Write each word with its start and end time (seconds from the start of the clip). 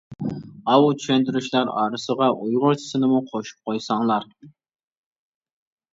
ئاۋۇ 0.71 0.87
چۈشەندۈرۈشلەر 1.01 1.69
ئارىسىغا 1.81 2.31
ئۇيغۇرچىسىنىمۇ 2.37 3.23
قوشۇپ 3.33 3.71
قويساڭلار. 3.71 4.29